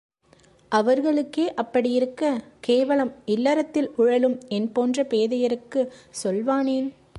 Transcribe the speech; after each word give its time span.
அவர்களுக்கே 0.71 1.53
அப்படியிருக்க, 1.53 2.23
கேவலம் 2.59 3.13
இல்லறத்தில் 3.25 3.89
உழலும் 3.95 4.37
என்போன்ற 4.49 5.03
பேதையர்க்குச் 5.03 5.93
சொல்வானேன்! 6.23 6.89